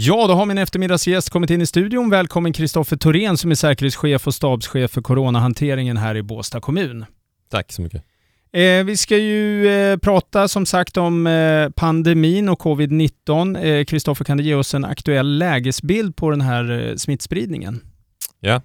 [0.00, 2.10] Ja, då har min eftermiddagsgäst kommit in i studion.
[2.10, 7.04] Välkommen Kristoffer Thorén som är säkerhetschef och stabschef för coronahanteringen här i Båstad kommun.
[7.50, 8.02] Tack så mycket.
[8.52, 13.84] Eh, vi ska ju eh, prata som sagt om eh, pandemin och covid-19.
[13.84, 17.80] Kristoffer, kan du ge oss en aktuell lägesbild på den här eh, smittspridningen?
[18.40, 18.62] Ja,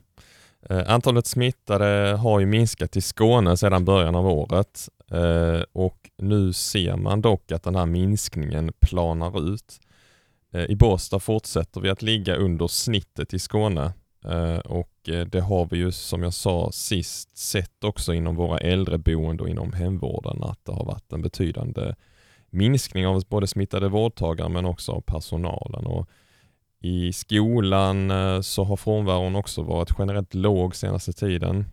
[0.70, 6.54] eh, antalet smittade har ju minskat i Skåne sedan början av året eh, och nu
[6.54, 9.80] ser man dock att den här minskningen planar ut.
[10.54, 13.94] Eh, I Båstad fortsätter vi att ligga under snittet i Skåne
[14.26, 18.58] eh, och eh, det har vi ju som jag sa sist sett också inom våra
[18.58, 21.96] äldreboende och inom hemvården att det har varit en betydande
[22.50, 25.86] minskning av både smittade vårdtagare men också av personalen.
[25.86, 26.10] Och
[26.82, 28.12] I skolan
[28.44, 31.66] så har frånvaron också varit generellt låg senaste tiden.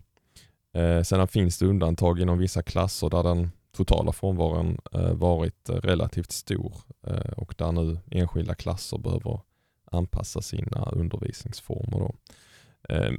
[1.05, 6.33] Sedan finns det undantag inom vissa klasser där den totala frånvaron eh, varit eh, relativt
[6.33, 6.74] stor
[7.06, 9.41] eh, och där nu enskilda klasser behöver
[9.93, 11.99] anpassa sina undervisningsformer.
[11.99, 12.15] Då.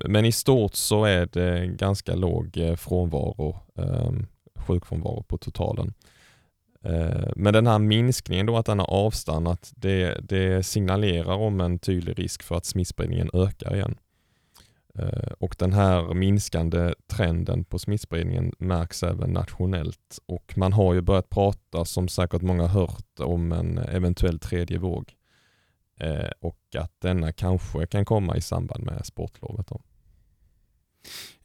[0.06, 5.94] Men i stort så är det ganska låg frånvaro, ehm, sjukfrånvaro på totalen.
[7.36, 12.20] Men den här minskningen då, att den har avstannat, det, det signalerar om en tydlig
[12.20, 13.96] risk för att smittspridningen ökar igen.
[14.96, 21.02] Eh, och den här minskande trenden på smittspridningen märks även nationellt och man har ju
[21.02, 25.14] börjat prata, som säkert många hört, om en eventuell tredje våg.
[26.00, 29.68] Eh, och att denna kanske kan komma i samband med sportlovet.
[29.68, 29.82] Då.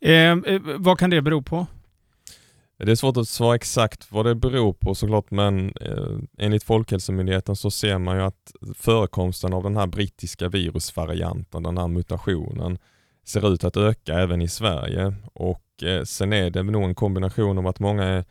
[0.08, 0.36] Eh,
[0.78, 1.66] vad kan det bero på?
[2.78, 7.56] Det är svårt att svara exakt vad det beror på såklart men eh, enligt Folkhälsomyndigheten
[7.56, 12.78] så ser man ju att förekomsten av den här brittiska virusvarianten, den här mutationen,
[13.26, 17.58] ser ut att öka även i Sverige och eh, sen är det nog en kombination
[17.58, 18.24] av att många är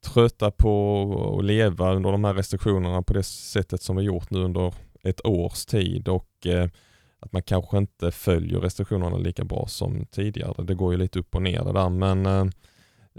[0.00, 4.38] trötta på att leva under de här restriktionerna på det sättet som vi gjort nu
[4.38, 6.68] under ett års tid och eh,
[7.20, 10.64] att man kanske inte följer restriktionerna lika bra som tidigare.
[10.64, 12.46] Det går ju lite upp och ner det där men eh,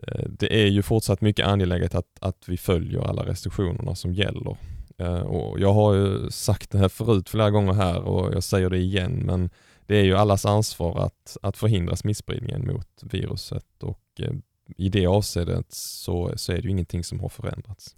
[0.04, 4.58] eh, det är ju fortsatt mycket angeläget att, att vi följer alla restriktionerna som gäller.
[4.98, 8.70] Eh, och jag har ju sagt det här förut flera gånger här och jag säger
[8.70, 9.50] det igen, men
[9.88, 14.34] det är ju allas ansvar att, att förhindra smittspridningen mot viruset och eh,
[14.78, 17.96] i det avseendet så, så är det ju ingenting som har förändrats.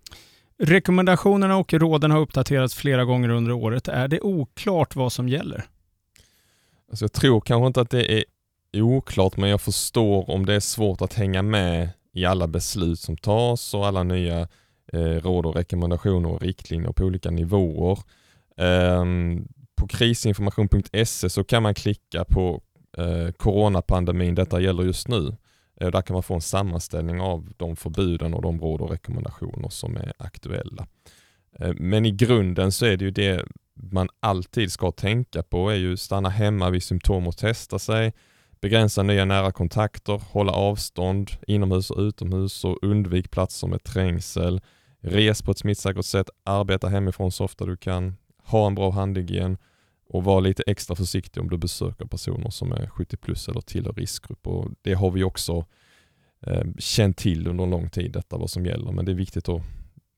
[0.58, 3.88] Rekommendationerna och råden har uppdaterats flera gånger under året.
[3.88, 5.66] Är det oklart vad som gäller?
[6.90, 8.24] Alltså jag tror kanske inte att det är
[8.82, 13.18] oklart men jag förstår om det är svårt att hänga med i alla beslut som
[13.18, 14.48] tas och alla nya
[14.94, 18.00] eh, råd och rekommendationer och riktlinjer på olika nivåer.
[18.58, 19.06] Eh,
[19.80, 22.62] på krisinformation.se så kan man klicka på
[22.98, 25.36] eh, coronapandemin, detta gäller just nu.
[25.82, 29.70] Eh, där kan man få en sammanställning av de förbuden och de råd och rekommendationer
[29.70, 30.88] som är aktuella.
[31.60, 35.76] Eh, men i grunden så är det ju det man alltid ska tänka på är
[35.76, 38.14] ju stanna hemma vid symptom och testa sig
[38.62, 44.62] Begränsa nya nära kontakter, hålla avstånd inomhus och utomhus och undvik platser med trängsel.
[45.02, 49.58] Res på ett smittsäkert sätt, arbeta hemifrån så ofta du kan, ha en bra handhygien
[50.10, 53.94] och var lite extra försiktig om du besöker personer som är 70 plus eller tillhör
[53.94, 54.48] riskgrupp.
[54.48, 55.66] Och det har vi också
[56.46, 58.92] eh, känt till under en lång tid, detta vad som gäller.
[58.92, 59.62] Men det är viktigt att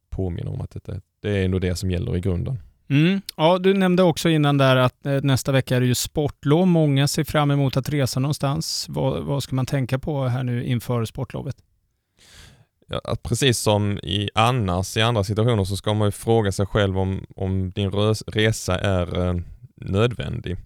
[0.09, 2.59] påminna om att det, det är nog det som gäller i grunden.
[2.89, 3.21] Mm.
[3.37, 6.67] Ja, du nämnde också innan där att eh, nästa vecka är det ju sportlov.
[6.67, 8.85] Många ser fram emot att resa någonstans.
[8.89, 11.55] Vad, vad ska man tänka på här nu inför sportlovet?
[12.87, 16.99] Ja, precis som i annars i andra situationer så ska man ju fråga sig själv
[16.99, 17.91] om, om din
[18.27, 19.35] resa är eh,
[19.81, 20.57] nödvändig.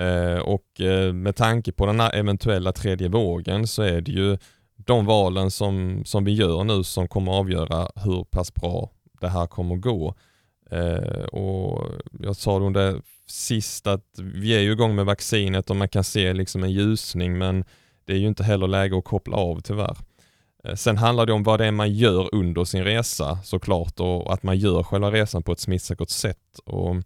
[0.00, 4.38] Eh, och eh, med tanke på den här eventuella tredje vågen så är det ju
[4.76, 8.90] de valen som, som vi gör nu som kommer avgöra hur pass bra
[9.20, 10.14] det här kommer gå.
[10.70, 11.86] Eh, och
[12.20, 16.04] jag sa det under sist att vi är ju igång med vaccinet och man kan
[16.04, 17.64] se liksom en ljusning men
[18.04, 19.96] det är ju inte heller läge att koppla av tyvärr.
[20.66, 24.32] Eh, sen handlar det om vad det är man gör under sin resa såklart och
[24.32, 26.58] att man gör själva resan på ett smittsäkert sätt.
[26.64, 26.96] Och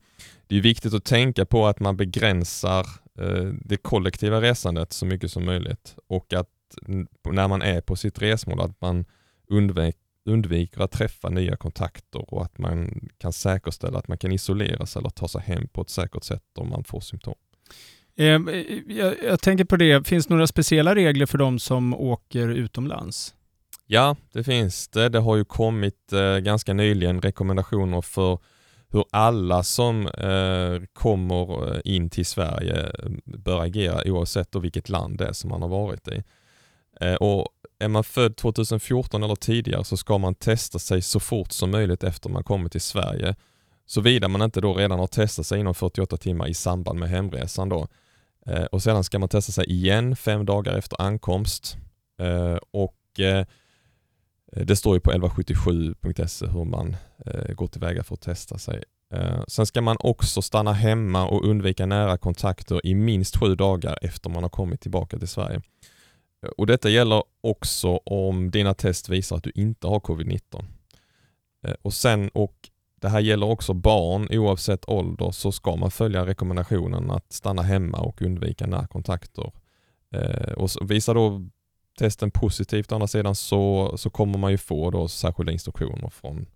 [0.46, 2.86] det är viktigt att tänka på att man begränsar
[3.20, 6.48] eh, det kollektiva resandet så mycket som möjligt och att
[7.24, 9.04] när man är på sitt resmål att man
[9.48, 14.86] undvik, undviker att träffa nya kontakter och att man kan säkerställa att man kan isolera
[14.86, 17.34] sig eller ta sig hem på ett säkert sätt om man får symptom.
[18.16, 21.94] Ehm, eh, jag, jag tänker på det, finns det några speciella regler för de som
[21.94, 23.34] åker utomlands?
[23.92, 25.08] Ja, det finns det.
[25.08, 28.38] Det har ju kommit eh, ganska nyligen rekommendationer för
[28.88, 35.18] hur alla som eh, kommer eh, in till Sverige eh, bör agera oavsett vilket land
[35.18, 36.22] det är som man har varit i.
[37.00, 37.48] Eh, och
[37.78, 42.04] är man född 2014 eller tidigare så ska man testa sig så fort som möjligt
[42.04, 43.34] efter man kommer till Sverige.
[43.86, 47.68] Såvida man inte då redan har testat sig inom 48 timmar i samband med hemresan
[47.68, 47.88] då.
[48.46, 51.76] Eh, och sedan ska man testa sig igen fem dagar efter ankomst.
[52.20, 53.46] Eh, och eh,
[54.52, 58.82] Eh, det står ju på 1177.se hur man eh, går tillväga för att testa sig.
[59.14, 63.98] Eh, sen ska man också stanna hemma och undvika nära kontakter i minst sju dagar
[64.02, 65.62] efter man har kommit tillbaka till Sverige.
[66.46, 70.64] Eh, och Detta gäller också om dina test visar att du inte har covid-19.
[71.66, 72.54] Eh, och sen och
[73.00, 77.98] det här gäller också barn oavsett ålder så ska man följa rekommendationen att stanna hemma
[77.98, 79.52] och undvika närkontakter.
[80.14, 81.48] Eh, och visar då
[81.98, 86.46] testen positivt å andra sidan så, så kommer man ju få då särskilda instruktioner från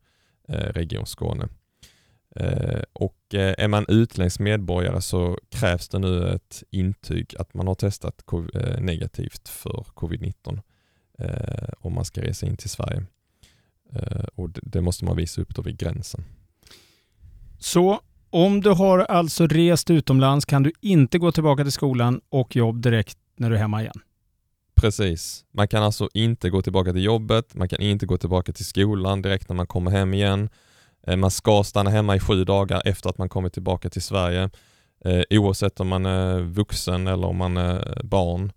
[0.48, 1.48] eh, Region Skåne.
[2.36, 7.66] Eh, och eh, är man utländsk medborgare så krävs det nu ett intyg att man
[7.66, 10.60] har testat COVID eh, negativt för covid-19
[11.18, 13.06] eh, om man ska resa in till Sverige.
[13.92, 16.24] Eh, och det måste man visa upp då vid gränsen.
[17.58, 22.56] Så om du har alltså rest utomlands kan du inte gå tillbaka till skolan och
[22.56, 24.00] jobb direkt när du är hemma igen?
[24.84, 25.44] Precis.
[25.52, 29.22] Man kan alltså inte gå tillbaka till jobbet, man kan inte gå tillbaka till skolan
[29.22, 30.48] direkt när man kommer hem igen.
[31.06, 34.50] Eh, man ska stanna hemma i sju dagar efter att man kommit tillbaka till Sverige
[35.04, 38.52] eh, oavsett om man är vuxen eller om man är barn.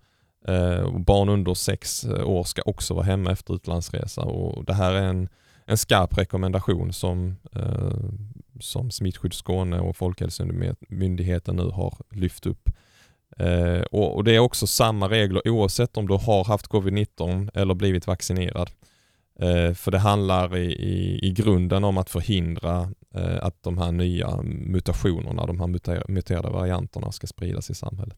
[0.47, 5.03] Eh, barn under sex år ska också vara hemma efter utlandsresa och det här är
[5.03, 5.29] en,
[5.65, 7.35] en skarp rekommendation som,
[8.59, 12.69] som Smittskydd Skåne och Folkhälsomyndigheten nu har lyft upp
[13.91, 18.69] och, Det är också samma regler oavsett om du har haft covid-19 eller blivit vaccinerad.
[19.39, 23.91] Eh, för det handlar i, i, i grunden om att förhindra eh, att de här
[23.91, 28.17] nya mutationerna, de här muterade varianterna ska spridas i samhället.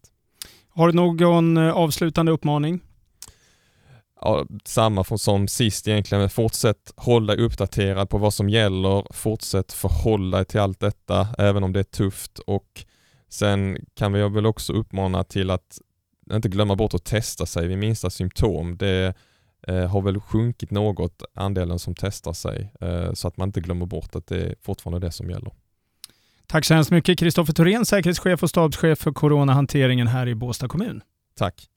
[0.70, 2.80] Har du någon eh, avslutande uppmaning?
[4.22, 6.30] Ja, samma som sist egentligen.
[6.30, 9.14] Fortsätt hålla uppdaterad på vad som gäller.
[9.14, 12.40] Fortsätt förhålla dig till allt detta, även om det är tufft.
[12.40, 12.86] Och
[13.30, 15.80] Sen kan vi väl också uppmana till att
[16.34, 18.78] inte glömma bort att testa sig vid minsta symptom.
[18.78, 19.14] Det
[19.68, 23.86] eh, har väl sjunkit något, andelen som testar sig, eh, så att man inte glömmer
[23.86, 25.52] bort att det är fortfarande det som gäller.
[26.48, 31.02] Tack så hemskt mycket Kristoffer Thorén, säkerhetschef och stabschef för coronahanteringen här i Båstad kommun.
[31.36, 31.70] Tack.